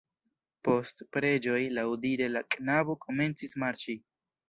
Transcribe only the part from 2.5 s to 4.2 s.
knabo komencis marŝi.